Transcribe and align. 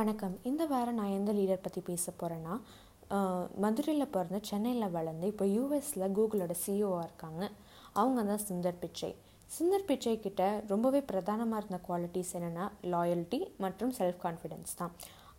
வணக்கம். 0.00 0.34
இந்த 0.48 0.62
வாரம் 0.70 0.98
நான் 0.98 1.14
எந்த 1.16 1.30
லீடர் 1.36 1.62
பற்றி 1.64 1.80
பேச 1.88 2.12
போகிறேன்னா 2.18 2.54
மதுரையில் 3.62 4.12
பிறந்து 4.14 4.38
சென்னையில் 4.48 4.92
வளர்ந்து 4.94 5.26
இப்போ 5.32 5.44
யூஎஸில் 5.54 6.04
கூகுளோட 6.16 6.54
சிஇஓவாக 6.62 7.06
இருக்காங்க. 7.06 7.42
அவங்க 8.00 8.22
தான் 8.28 8.44
சுந்தர் 8.48 8.78
பிச்சை. 8.82 9.10
சுந்தர் 9.56 9.86
பிச்சை 9.88 10.14
கிட்ட 10.26 10.44
ரொம்பவே 10.72 11.00
பிரதானமாக 11.10 11.60
இருந்த 11.62 11.80
குவாலிட்டிஸ் 11.88 12.32
என்னென்னா 12.38 12.66
லாயல்ட்டி 12.92 13.40
மற்றும் 13.64 13.92
செல்ஃப் 13.98 14.22
கான்ஃபிடென்ஸ் 14.26 14.78
தான். 14.80 14.94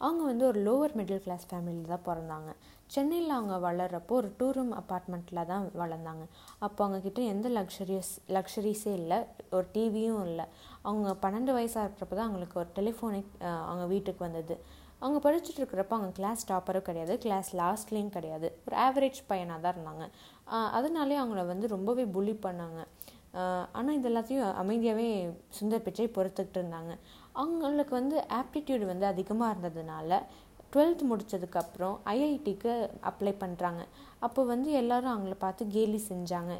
அவங்க 0.06 0.24
வந்து 0.32 0.46
ஒரு 0.50 0.60
லோவர் 0.68 0.94
மிடில் 1.00 1.24
கிளாஸ் 1.26 1.46
ஃபேமிலியில் 1.50 1.92
தான் 1.94 2.06
பிறந்தாங்க. 2.10 2.52
சென்னையில் 2.94 3.36
அவங்க 3.38 3.56
வளர்கிறப்போ 3.68 4.14
ஒரு 4.22 4.30
டூ 4.40 4.48
ரூம் 4.56 4.72
அப்பார்ட்மெண்ட்டில் 4.80 5.48
தான் 5.52 5.66
வளர்ந்தாங்க. 5.82 6.24
அப்போ 6.66 6.82
அவங்கக்கிட்ட 6.86 7.22
எந்த 7.34 7.50
லக்ஸரியஸ் 7.58 8.12
லக்ஸரிஸே 8.38 8.94
இல்லை 9.02 9.20
ஒரு 9.58 9.68
டிவியும் 9.76 10.24
இல்லை. 10.30 10.46
அவங்க 10.88 11.14
பன்னெண்டு 11.26 11.54
வயசாக 11.58 11.86
இருக்கிறப்ப 11.88 12.16
தான் 12.20 12.30
அவங்களுக்கு 12.30 12.60
ஒரு 12.64 12.70
டெலிஃபோனிக் 12.80 13.32
அவங்க 13.70 13.86
வீட்டுக்கு 13.94 14.24
வந்தது. 14.28 14.58
அவங்க 15.04 15.20
படிச்சுட்டு 15.28 15.62
இருக்கிறப்ப 15.62 15.94
அவங்க 15.98 16.12
கிளாஸ் 16.18 16.44
டாப்பரும் 16.50 16.88
கிடையாது 16.90 17.14
கிளாஸ் 17.24 17.50
லாஸ்ட்லேயும் 17.62 18.14
கிடையாது. 18.18 18.50
ஒரு 18.66 18.76
ஆவரேஜ் 18.88 19.22
பையனாக 19.32 19.60
தான் 19.64 19.74
இருந்தாங்க. 19.76 20.06
அதனாலே 20.80 21.18
அவங்கள 21.22 21.44
வந்து 21.54 21.68
ரொம்பவே 21.76 22.06
புலி 22.18 22.36
பண்ணாங்க. 22.46 22.82
ஆனால் 23.80 23.96
இது 23.98 24.08
எல்லாத்தையும் 24.10 24.48
அமைதியாகவே 24.62 25.08
சுந்தர் 25.58 25.84
பிச்சை 25.86 26.08
பொறுத்துக்கிட்டு 26.16 26.60
இருந்தாங்க. 26.62 26.94
அவங்களுக்கு 27.36 27.94
வந்து 27.96 28.18
ஆப்டிடியூடு 28.40 28.86
வந்து 28.86 29.06
அதிகமாக 29.06 29.54
இருந்ததுனால 29.54 30.20
டுவெல்த் 30.74 31.04
முடித்ததுக்கப்புறம் 31.10 31.96
ஐஐடிக்கு 32.14 32.74
அப்ளை 33.10 33.34
பண்ணுறாங்க 33.44 33.82
அப்போ 34.20 34.42
வந்து 34.44 34.72
எல்லோரும் 34.72 35.14
அவங்கள 35.14 35.36
பார்த்து 35.40 35.68
கேலி 35.68 36.00
செஞ்சாங்க. 36.10 36.54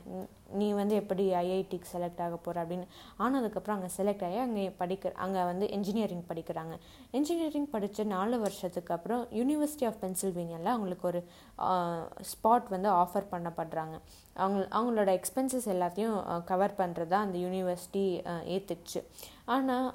நீ 0.60 0.68
வந்து 0.80 0.96
எப்படி 1.02 1.24
ஐஐடிக்கு 1.42 1.92
செலக்ட் 1.94 2.22
ஆக 2.26 2.36
போகிற 2.38 2.64
அப்படின்னு 2.64 2.88
ஆனதுக்கப்புறம் 3.26 3.78
அங்கே 3.78 3.92
செலக்ட் 3.98 4.26
ஆகி 4.28 4.40
அங்கே 4.46 4.64
படிக்க 4.82 5.14
அங்கே 5.26 5.44
வந்து 5.52 5.66
இன்ஜினியரிங் 5.78 6.26
படிக்கிறாங்க. 6.32 6.76
இன்ஜினியரிங் 7.20 7.70
படித்த 7.76 8.06
நாலு 8.16 8.38
வருஷத்துக்கு 8.46 8.96
அப்புறம் 8.98 9.24
யூனிவர்சிட்டி 9.40 9.88
ஆஃப் 9.90 10.02
பென்சில்வேனியாவில் 10.06 10.74
அவங்களுக்கு 10.76 11.08
ஒரு 11.12 11.22
ஸ்பாட் 12.32 12.72
வந்து 12.76 12.90
ஆஃபர் 13.04 13.32
பண்ணப்படுறாங்க. 13.34 13.98
அவங்க 14.42 14.60
அவங்களோட 14.78 15.10
எக்ஸ்பென்சஸ் 15.20 15.70
எல்லாத்தையும் 15.76 16.18
கவர் 16.52 16.80
பண்ணுறதா 16.82 17.18
அந்த 17.26 17.38
யூனிவர்சிட்டி 17.46 18.04
ஏற்றுச்சு 18.56 19.00
ஆனால் 19.54 19.88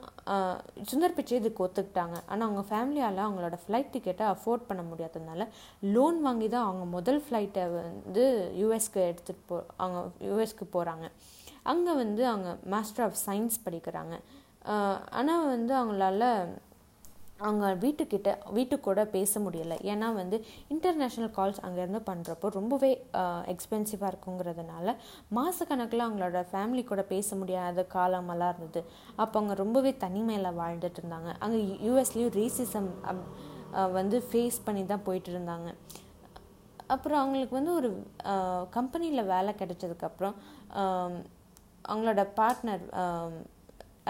சுந்தர் 0.89 1.15
பிச்சை 1.17 1.35
இதுக்கு 1.39 1.61
ஒத்துக்கிட்டாங்க. 1.67 2.17
ஆனால் 2.31 2.47
அவங்க 2.47 2.63
ஃபேமிலியால் 2.71 3.21
அவங்களோட 3.27 3.57
ஃப்ளைட் 3.63 3.93
டிக்கெட்டை 3.95 4.25
அஃபோர்ட் 4.33 4.67
பண்ண 4.69 4.83
முடியாததுனால 4.89 5.45
லோன் 5.95 6.19
வாங்கி 6.27 6.49
தான் 6.55 6.67
அவங்க 6.69 6.85
முதல் 6.97 7.21
ஃப்ளைட்டை 7.25 7.65
வந்து 7.77 8.25
யூஎஸ்க்கு 8.61 9.01
எடுத்துகிட்டு 9.11 9.47
போ 9.51 9.59
அவங்க 9.83 10.01
யூஎஸ் 10.29 10.46
யூஎஸ்க்கு 10.47 10.67
போகிறாங்க 10.77 11.07
அங்கே 11.73 11.93
வந்து 12.05 12.23
அவங்க 12.33 12.49
மாஸ்டர் 12.75 13.05
ஆஃப் 13.07 13.21
சயின்ஸ் 13.27 13.65
படிக்கிறாங்க. 13.67 14.15
ஆனால் 15.19 15.51
வந்து 15.57 15.73
அவங்களால 15.81 16.25
அவங்க 17.47 17.65
வீட்டுக்கிட்ட 17.83 18.31
வீட்டு 18.57 18.75
கூட 18.87 19.01
பேச 19.15 19.41
முடியலை. 19.47 19.77
ஏன்னா 19.93 20.09
வந்து 20.21 20.37
இன்டர்நேஷ்னல் 20.75 21.33
கால்ஸ் 21.39 21.61
அங்கேருந்து 21.67 22.01
பண்ணுறப்போ 22.11 22.47
ரொம்பவே 22.59 22.91
எக்ஸ்பென்சிவாக 23.53 24.11
இருக்குங்கிறதுனால 24.13 24.95
மாதக்கணக்கில் 25.39 26.07
அவங்களோட 26.07 26.41
ஃபேமிலி 26.53 26.85
கூட 26.93 27.03
பேச 27.13 27.37
முடியாத 27.41 27.85
காலமெல்லாம் 27.97 28.55
இருந்தது. 28.55 28.83
அப்போ 29.23 29.35
அவங்க 29.41 29.57
ரொம்பவே 29.65 29.93
தனிமையில் 30.07 30.59
வாழ்ந்துட்டு 30.63 31.01
இருந்தாங்க. 31.03 31.33
அங்கே 31.47 31.61
யூஎஸ்லேயும் 31.89 32.35
ரேசிசம் 32.41 32.91
வந்து 33.99 34.19
ஃபேஸ் 34.31 34.65
பண்ணி 34.69 34.85
தான் 34.95 35.07
போயிட்டு 35.09 35.31
இருந்தாங்க. 35.35 35.71
அப்புறம் 36.95 37.21
அவங்களுக்கு 37.23 37.59
வந்து 37.59 37.73
ஒரு 37.81 37.91
கம்பெனியில் 38.77 39.31
வேலை 39.35 39.53
கிடைச்சதுக்கப்புறம் 39.61 40.37
அவங்களோட 41.91 42.23
பார்ட்னர் 42.39 42.87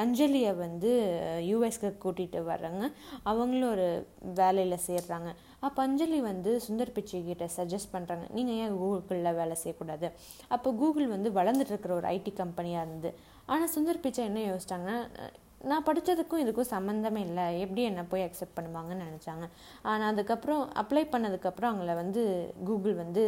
அஞ்சலியை 0.03 0.51
வந்து 0.65 0.91
யூஎஸ்க்கு 1.51 1.89
கூட்டிகிட்டு 2.03 2.41
வர்றாங்க. 2.51 2.85
அவங்களும் 3.31 3.71
ஒரு 3.75 3.87
வேலையில் 4.41 4.85
சேர்றாங்க. 4.89 5.31
அப்போ 5.67 5.79
அஞ்சலி 5.87 6.19
வந்து 6.31 6.51
சுந்தர் 6.67 6.93
பிச்சை 6.97 7.21
கிட்ட 7.29 7.47
சஜஸ்ட் 7.57 7.95
பண்ணுறாங்க 7.95 8.25
நீங்கள் 8.37 8.59
ஏன் 8.65 8.77
கூகுளில் 8.81 9.39
வேலை 9.41 9.57
செய்யக்கூடாது? 9.63 10.09
அப்போ 10.55 10.69
கூகுள் 10.83 11.15
வந்து 11.15 11.31
வளர்ந்துட்டு 11.39 11.73
இருக்கிற 11.75 11.95
ஒரு 12.01 12.09
ஐடி 12.17 12.33
கம்பெனியாக 12.43 12.87
இருந்து 12.87 13.13
ஆனால் 13.53 13.73
சுந்தர் 13.77 14.05
பிச்சை 14.05 14.23
என்ன 14.31 14.43
யோசிச்சாங்கன்னா 14.51 14.99
நான் 15.71 15.87
படித்ததுக்கும் 15.89 16.43
இதுக்கும் 16.43 16.73
சம்மந்தமே 16.75 17.21
இல்லை. 17.29 17.47
எப்படி 17.65 17.83
என்னை 17.91 18.05
போய் 18.13 18.27
அக்செப்ட் 18.27 18.57
பண்ணுவாங்கன்னு 18.59 19.07
நினச்சாங்க. 19.09 19.45
ஆனால் 19.91 20.11
அதுக்கப்புறம் 20.13 20.63
அப்ளை 20.83 21.05
பண்ணதுக்கப்புறம் 21.15 21.71
அவங்கள 21.73 21.95
வந்து 22.03 22.23
கூகுள் 22.69 22.97
வந்து 23.03 23.25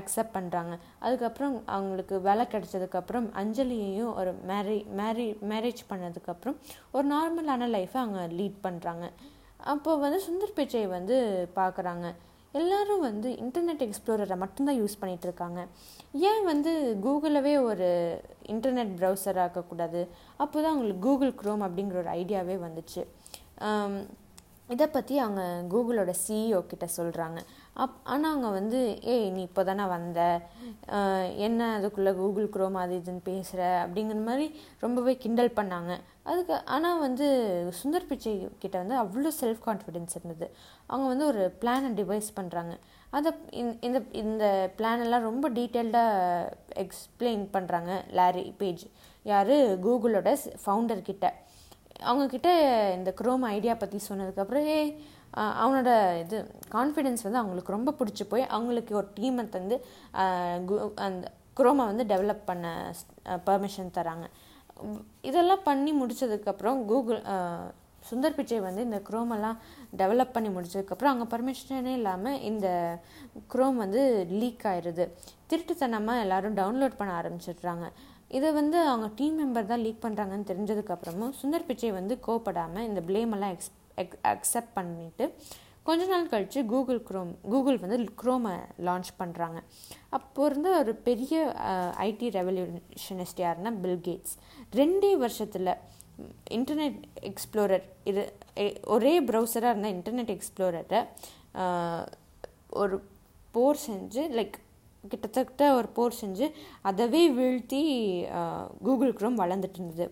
அக்செப்ட் 0.00 0.36
பண்ணுறாங்க 0.36 0.74
அதுக்கப்புறம் 1.06 1.54
அவங்களுக்கு 1.74 2.14
வேலை 2.28 2.44
கிடைச்சதுக்கப்புறம் 2.54 3.26
அஞ்சலியையும் 3.42 4.12
ஒரு 4.20 4.32
மேரி 4.50 4.78
மேரி 5.00 5.26
மேரேஜ் 5.52 5.82
பண்ணதுக்கப்புறம் 5.92 6.56
ஒரு 6.96 7.06
நார்மலான 7.14 7.68
லைஃப்பை 7.76 8.00
அவங்க 8.04 8.22
லீட் 8.38 8.58
பண்ணுறாங்க 8.66 9.06
அப்போ 9.72 9.92
வந்து 10.04 10.18
சுந்தர் 10.26 10.56
பிச்சை 10.56 10.82
வந்து 10.96 11.16
பார்க்குறாங்க 11.54 12.06
எல்லோரும் 12.56 13.00
வந்து 13.00 13.28
இன்டர்நெட் 13.44 13.84
எக்ஸ்ப்ளோரரை 13.86 14.36
மட்டும்தான் 14.36 14.80
யூஸ் 14.82 14.98
பண்ணிகிட்டு 15.00 15.26
இருக்காங்க 15.28 15.60
ஏன் 16.28 16.44
வந்து 16.44 16.72
கூகுளவே 17.04 17.54
ஒரு 17.62 17.88
இன்டர்நெட் 18.46 18.92
ப்ரௌசர் 18.98 19.40
ஆக்கக்கூடாது 19.44 20.00
அப்போ 20.36 20.62
தான் 20.62 20.72
அவங்களுக்கு 20.72 21.04
கூகுள் 21.08 21.32
க்ரோம் 21.42 21.64
அப்படிங்கிற 21.66 21.96
ஒரு 21.96 22.10
ஐடியாவே 22.20 22.56
வந்துச்சு. 22.66 23.02
இதை 24.68 24.86
பற்றி 24.86 25.18
அவங்க 25.18 25.42
கூகுளோட 25.70 26.12
சிஇஓ 26.26 26.66
கிட்ட 26.66 26.86
சொல்கிறாங்க 26.96 27.38
அப் 27.82 27.96
ஆனால் 28.12 28.30
அவங்க 28.32 28.48
வந்து 28.58 28.78
ஏய் 29.12 29.26
நீ 29.34 29.40
இப்போ 29.48 29.62
தானே 29.68 29.84
வந்த? 29.94 30.20
என்ன 31.46 31.68
அதுக்குள்ளே 31.76 32.12
கூகுள் 32.20 32.46
குரோம் 32.54 32.78
அது 32.82 32.94
இதுன்னு 33.00 33.22
பேசுகிற 33.28 33.62
அப்படிங்கிற 33.84 34.20
மாதிரி 34.28 34.46
ரொம்பவே 34.84 35.14
கிண்டல் 35.24 35.56
பண்ணாங்க. 35.58 35.92
அதுக்கு 36.30 36.54
ஆனால் 36.76 37.02
வந்து 37.06 37.26
சுந்தர் 37.80 38.08
பிச்சை 38.10 38.32
கிட்ட 38.62 38.76
வந்து 38.82 38.96
அவ்வளோ 39.02 39.32
செல்ஃப் 39.40 39.62
கான்ஃபிடென்ஸ் 39.68 40.16
இருந்தது. 40.18 40.48
அவங்க 40.90 41.08
வந்து 41.12 41.26
ஒரு 41.32 41.42
பிளானை 41.62 41.90
டிவைஸ் 42.00 42.30
பண்ணுறாங்க 42.38 42.74
அதை 43.16 43.30
இந்த 43.86 43.98
இந்த 44.22 44.44
பிளானெல்லாம் 44.78 45.28
ரொம்ப 45.30 45.46
டீட்டெயில்டாக 45.58 46.54
எக்ஸ்பிளைன் 46.84 47.44
பண்ணுறாங்க 47.56 47.92
லாரி 48.18 48.44
பேஜ். 48.62 48.84
யார்? 49.32 49.54
கூகுளோட 49.84 50.30
ஃபவுண்டர் 50.62 51.08
கிட்ட. 51.10 51.26
அவங்கக்கிட்ட 52.02 52.50
இந்த 52.94 53.14
குரோம் 53.20 53.44
ஐடியா 53.44 53.74
பற்றி 53.74 53.98
சொன்னதுக்கப்புறம் 54.08 54.66
ஏ 54.66 55.04
அவனோட 55.36 56.18
இது 56.18 56.36
கான்ஃபிடென்ஸ் 56.72 57.24
வந்து 57.26 57.40
அவங்களுக்கு 57.40 57.72
ரொம்ப 57.72 57.94
பிடிச்சி 57.98 58.24
போய் 58.28 58.46
அவங்களுக்கு 58.46 58.96
ஒரு 58.96 59.08
டீமை 59.20 59.48
தந்து 59.48 59.86
அந்த 60.94 61.32
குரோமை 61.56 61.84
வந்து 61.90 62.04
டெவலப் 62.04 62.44
பண்ண 62.44 62.94
பர்மிஷன் 63.46 63.94
தராங்க. 63.94 64.26
இதெல்லாம் 65.22 65.62
பண்ணி 65.62 65.92
முடித்ததுக்கப்புறம் 66.02 66.84
கூகுள் 66.84 67.20
சுந்தர் 68.10 68.36
பிச்சை 68.38 68.60
வந்து 68.66 68.82
இந்த 68.88 68.98
க்ரோமெல்லாம் 69.08 69.58
டெவலப் 70.00 70.34
பண்ணி 70.36 70.50
முடிச்சதுக்கப்புறம் 70.56 71.12
அங்கே 71.12 71.26
பர்மிஷனே 71.34 71.94
இல்லாமல் 72.00 72.40
இந்த 72.50 72.68
குரோம் 73.54 73.78
வந்து 73.84 74.02
லீக் 74.40 74.66
ஆயிடுது 74.72 75.06
திருட்டுத்தனமாக 75.50 76.22
எல்லோரும் 76.24 76.58
டவுன்லோட் 76.60 76.98
பண்ண 77.00 77.12
ஆரம்பிச்சிடுறாங்க. 77.20 77.86
இதை 78.36 78.48
வந்து 78.52 78.78
அவங்க 78.90 79.08
டீம் 79.18 79.36
மெம்பர் 79.40 79.70
தான் 79.72 79.84
லீக் 79.86 80.04
பண்ணுறாங்கன்னு 80.04 80.50
தெரிஞ்சதுக்கப்புறமும் 80.52 81.36
சுந்தர் 81.40 81.68
பிச்சை 81.68 81.90
வந்து 82.00 82.14
கோப்படாமல் 82.26 82.86
இந்த 82.88 83.02
ப்ளேமெல்லாம் 83.10 83.54
எக்ஸ் 83.56 83.70
எக் 84.02 84.16
அக்செப்ட் 84.32 84.74
பண்ணிவிட்டு 84.78 85.26
கொஞ்ச 85.88 86.04
நாள் 86.06 86.30
கழித்து 86.30 86.60
கூகுள் 86.70 87.00
க்ரோம் 87.08 87.30
கூகுள் 87.52 87.76
வந்து 87.82 87.98
க்ரோமை 88.22 88.54
லான்ச் 88.86 89.10
பண்ணுறாங்க 89.20 89.58
அப்போ 90.16 90.46
இருந்த 90.46 90.68
ஒரு 90.78 90.92
பெரிய 91.08 91.34
ஐடி 92.08 92.28
ரெவல்யூஷனிஸ்ட் 92.38 93.42
யாருன்னா 93.44 93.72
பில் 93.84 94.02
கேட்ஸ். 94.08 94.34
ரெண்டே 94.80 95.12
வருஷத்தில் 95.24 95.72
இன்டர்நெட் 96.56 97.00
எக்ஸ்ப்ளோரர் 97.30 97.84
இது 98.10 98.22
ஒரே 98.94 99.14
ப்ரௌசராக 99.30 99.72
இருந்தால் 99.72 99.96
இன்டர்நெட் 99.98 100.32
எக்ஸ்ப்ளோரரை 100.36 101.00
ஒரு 102.82 102.96
போர் 103.56 103.82
செஞ்சு 103.86 104.22
லைக் 104.38 104.56
கிட்டத்தட்ட 105.10 105.74
ஒரு 105.74 105.88
போர் 105.96 106.18
செஞ்சு 106.20 106.46
அதவே 106.90 107.20
வீழ்த்தி 107.38 107.82
கூகுள் 108.86 109.12
க்ரோம் 109.12 109.40
வளர்ந்துட்டு 109.42 109.78
இருந்தது. 109.80 110.06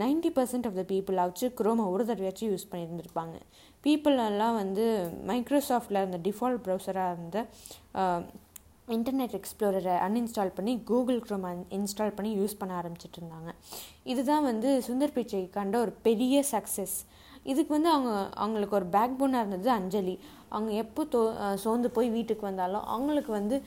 Ninety 0.00 0.30
percent 0.38 0.66
of 0.68 0.78
the 0.78 0.84
people 0.90 1.20
ஆச்சு 1.22 1.46
குரோமை 1.58 1.84
ஒரு 1.92 2.04
தடவையாச்சும் 2.04 2.50
யூஸ் 2.52 2.68
பண்ணியிருந்திருப்பாங்க. 2.72 3.36
பீப்புள் 3.84 4.18
எல்லாம் 4.26 4.56
வந்து 4.62 4.84
மைக்ரோசாஃப்டில் 5.30 6.00
இருந்த 6.02 6.18
டிஃபால்ட் 6.26 6.62
ப்ரௌசராக 6.66 7.14
இருந்த 7.16 7.38
இன்டர்நெட் 8.88 9.40
எக்ஸ்ப்ளோரரை 9.40 9.96
அன்இன்ஸ்டால் 10.08 10.54
பண்ணி 10.54 10.82
கூகுள் 10.82 11.22
க்ரோம் 11.28 11.64
இன்ஸ்டால் 11.70 12.14
பண்ணி 12.14 12.38
யூஸ் 12.38 12.58
பண்ண 12.58 12.80
ஆரம்பிச்சிட்டு 12.80 13.20
இருந்தாங்க 13.20 13.50
இதுதான் 14.04 14.42
வந்து 14.42 14.82
சுந்தர் 14.86 15.12
பிச்சை 15.12 15.50
கண்ட 15.50 15.80
ஒரு 15.80 15.90
பெரிய 15.90 16.44
சக்ஸஸ் 16.50 16.96
இதுக்கு 17.42 17.72
வந்து 17.72 17.88
அவங்க 17.88 18.30
அவங்களுக்கு 18.34 18.76
ஒரு 18.76 18.86
பேக் 18.86 19.18
போனாக 19.18 19.46
இருந்தது 19.46 19.70
அஞ்சலி. 19.70 20.20
அவங்க 20.48 20.72
எப்போ 20.72 21.04
தோ 21.04 21.54
சோர்ந்து 21.54 21.90
போய் 21.90 22.08
வீட்டுக்கு 22.08 22.46
வந்தாலும் 22.46 22.82
அவங்களுக்கு 22.82 23.32
வந்து 23.32 23.62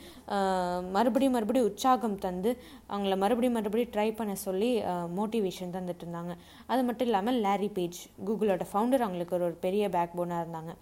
மறுபடியும் 0.92 1.32
மறுபடியும் 1.32 1.68
உற்சாகம் 1.68 2.18
தந்து 2.18 2.58
அவங்கள 2.92 3.16
மறுபடியும் 3.22 3.56
மறுபடியும் 3.58 3.92
ட்ரை 3.94 4.06
பண்ண 4.18 4.32
சொல்லி 4.46 4.70
மோட்டிவேஷன் 5.18 5.74
தந்துட்டு 5.76 6.04
இருந்தாங்க. 6.04 6.32
அது 6.72 6.82
மட்டும் 6.88 7.08
இல்லாமல் 7.08 7.38
லேரி 7.46 7.68
பேஜ் 7.76 8.00
கூகுளோட 8.28 8.64
ஃபவுண்டர் 8.70 9.04
அவங்களுக்கு 9.06 9.36
ஒரு 9.38 9.46
ஒரு 9.48 9.56
பெரிய 9.66 9.84
பேக் 9.96 10.16
போனாக 10.20 10.42
இருந்தாங்க. 10.44 10.72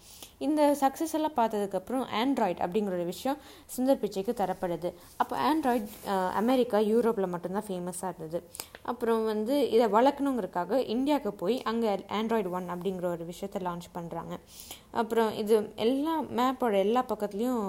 இந்த 0.47 0.61
சக்ஸஸ் 0.83 1.15
எல்லாம் 1.19 1.37
பார்த்ததுக்கப்புறம் 1.41 2.05
ஆண்ட்ராய்ட் 2.23 2.62
அப்படிங்கிற 2.65 2.95
ஒரு 2.99 3.07
விஷயம் 3.12 3.39
சுந்தர் 3.77 4.03
பிச்சைக்கு 4.05 4.35
தரப்படுது. 4.43 4.91
அப்போ 5.25 5.37
ஆண்ட்ராய்ட் 5.51 5.89
அமெரிக்கா 6.43 6.81
யூரோப்பில் 6.93 7.33
மட்டும்தான் 7.35 7.67
ஃபேமஸாக 7.69 8.13
இருந்தது. 8.13 8.41
அப்புறம் 8.93 9.25
வந்து 9.33 9.56
இதை 9.77 9.89
வளர்க்கணுங்கிறதுக்காக 9.97 10.79
இந்தியாவுக்கு 10.97 11.33
போய் 11.43 11.56
அங்கே 11.73 11.89
ஆண்ட்ராய்டு 12.19 12.53
ஒன் 12.59 12.69
அப்படிங்கிற 12.75 13.09
ஒரு 13.17 13.25
விஷயத்தை 13.33 13.61
லான்ச் 13.69 13.89
பண்ணுறாங்க 13.97 14.35
அப்புறம் 15.01 15.31
இது 15.43 15.56
எல்லா 15.87 16.15
மேப்போட 16.39 16.75
எல்லா 16.87 17.03
பக்கத்துலேயும் 17.13 17.67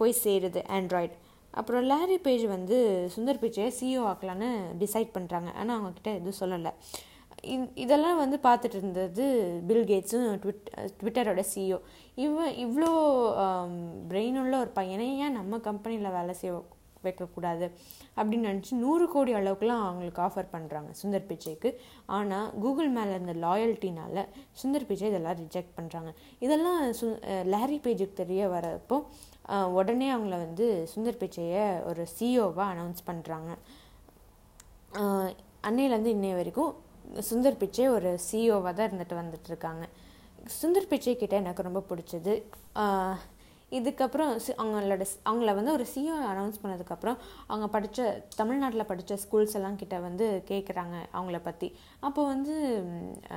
போய் 0.00 0.20
சேருது 0.24 0.60
ஆண்ட்ராய்டு 0.76 1.14
அப்புறம் 1.52 1.82
லாரி 1.82 2.18
பேஜ் 2.18 2.44
வந்து 2.46 2.76
சுந்தர் 3.16 3.42
பிச்சையை 3.42 3.70
சிஇஓ 3.80 4.02
ஆக்கலான்னு 4.10 4.48
டிசைட் 4.78 5.10
பண்ணுறாங்க 5.18 5.54
ஆனால் 5.54 5.78
அவங்கக்கிட்ட 5.78 6.10
எதுவும் 6.20 6.40
சொல்லலை. 6.40 6.72
இதெல்லாம் 7.74 8.16
வந்து 8.16 8.36
பார்த்துட்டு 8.42 8.76
இருந்தது 8.76 9.24
பில் 9.66 9.84
கேட்ஸும் 9.84 10.26
ட்விட் 10.42 10.68
ட்விட்டரோட 11.00 11.44
சிஇஓ 11.54 11.78
இவன் 12.14 12.52
இவ்வளோ 12.64 12.90
பிரெயின் 14.10 14.38
உள்ள 14.40 14.58
ஒரு 14.58 14.68
பையனை 14.68 15.18
ஏன் 15.18 15.32
நம்ம 15.32 15.58
கம்பெனியில் 15.58 16.10
வேலை 16.10 16.34
செய்ய 16.34 16.54
வைக்கக்கூடாது 17.06 17.66
அப்படின்னு 18.16 18.48
நினச்சி 18.50 18.72
நூறு 18.84 19.06
கோடி 19.14 19.32
அளவுக்குலாம் 19.40 19.82
அவங்களுக்கு 19.88 20.22
ஆஃபர் 20.26 20.52
பண்ணுறாங்க 20.54 20.90
சுந்தர் 21.00 21.28
பிச்சைக்கு. 21.30 21.70
ஆனால் 22.18 22.48
கூகுள் 22.64 22.90
மேலே 22.96 23.12
இருந்த 23.16 23.34
லாயல்ட்டினால் 23.46 24.22
சுந்தர் 24.62 24.88
பிச்சை 24.90 25.06
இதெல்லாம் 25.12 25.38
ரிஜெக்ட் 25.42 25.74
பண்ணுறாங்க 25.78 26.12
இதெல்லாம் 26.46 26.80
சு 27.00 27.08
லேரி 27.54 27.78
பேஜுக்கு 27.86 28.20
தெரிய 28.22 28.48
வரப்போ 28.54 28.98
உடனே 29.78 30.08
அவங்கள 30.16 30.36
வந்து 30.46 30.66
சுந்தர் 30.94 31.20
பிச்சையை 31.22 31.64
ஒரு 31.90 32.02
சிஓவாக 32.16 32.68
அனௌன்ஸ் 32.74 33.02
பண்ணுறாங்க 33.10 33.50
அன்னையிலேருந்து 35.68 36.14
இன்னைய 36.16 36.36
வரைக்கும் 36.38 36.72
சுந்தர் 37.28 37.60
பிச்சை 37.60 37.84
ஒரு 37.96 38.10
சிஓவாக 38.28 38.72
தான் 38.76 38.88
இருந்துட்டு 38.88 39.16
வந்துட்டுருக்காங்க 39.20 39.84
சுந்தர் 40.60 40.88
பிச்சை 40.90 41.12
கிட்டே 41.16 41.36
எனக்கு 41.40 41.66
ரொம்ப 41.66 41.80
பிடிச்சது. 41.90 42.32
இதுக்கப்புறம் 43.78 44.30
அவங்களோட 44.62 45.04
அவங்கள 45.28 45.54
வந்து 45.58 45.72
ஒரு 45.72 45.84
சிஓ 45.94 46.16
அனௌன்ஸ் 46.32 46.60
பண்ணதுக்கப்புறம் 46.62 47.18
அவங்க 47.46 47.66
படித்த 47.76 48.06
தமிழ்நாட்டில் 48.40 48.88
படித்த 48.90 49.18
ஸ்கூல்ஸ் 49.24 49.56
எல்லாம் 49.58 49.78
கிட்ட 49.82 49.98
வந்து 50.06 50.26
கேட்குறாங்க 50.50 50.96
அவங்கள 51.18 51.40
பற்றி 51.48 51.68
அப்போ 52.06 52.22
வந்து 52.32 52.54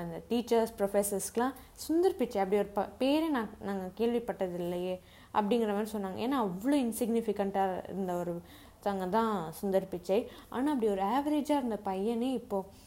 அந்த 0.01 0.15
டீச்சர்ஸ் 0.31 0.75
ப்ரொஃபஸர்ஸ்க்கெலாம் 0.79 1.55
சுந்தர் 1.85 2.19
பிச்சை 2.21 2.39
அப்படி 2.43 2.61
ஒரு 2.63 2.71
ப 2.77 2.83
பேரே 3.03 3.29
நான் 3.37 3.53
நாங்கள் 3.69 3.95
கேள்விப்பட்டது 3.99 4.57
இல்லையே 4.63 4.95
அப்படிங்கிற 5.37 5.71
மாதிரி 5.77 5.93
சொன்னாங்க. 5.95 6.19
ஏன்னா 6.25 6.37
அவ்வளோ 6.45 6.75
இன்சிக்னிஃபிகண்ட்டாக 6.85 7.81
இருந்த 7.89 8.11
ஒரு 8.21 8.33
தங்க 8.85 9.05
தான் 9.15 9.31
சுந்தர் 9.59 9.91
பிச்சை. 9.93 10.19
ஆனால் 10.49 10.73
அப்படி 10.73 10.91
ஒரு 10.91 11.03
ஆவரேஜாக 11.15 11.61
இருந்த 11.61 11.77
பையனே 11.85 12.29
இப்போது 12.41 12.83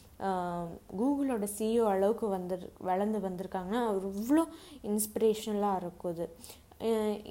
கூகுளோட 0.99 1.45
சிஇஓ 1.57 1.83
அளவுக்கு 1.95 2.27
வந்து 2.27 2.55
வளர்ந்து 2.89 3.19
வந்திருக்காங்கன்னா 3.27 3.81
அவர் 3.89 4.05
இவ்வளோ 4.13 4.43
இன்ஸ்பிரேஷனலாக 4.91 5.81
இருக்குது 5.83 6.25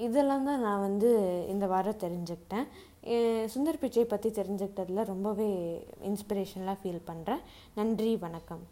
இதெல்லாம் 0.07 0.47
தான் 0.47 0.63
நான் 0.65 0.85
வந்து 0.87 1.09
இந்த 1.53 1.65
வாரம் 1.67 2.01
தெரிஞ்சுக்கிட்டேன். 2.03 2.67
சுந்தர் 3.53 3.81
பிச்சை 3.83 4.03
பற்றி 4.11 4.29
தெரிஞ்சுக்கிட்டதில் 4.39 5.09
ரொம்பவே 5.11 5.47
இன்ஸ்பிரேஷனலாக 6.09 6.77
ஃபீல் 6.81 7.07
பண்ணுறேன் 7.09 7.41
நன்றி 7.79 8.11
வணக்கம். 8.25 8.63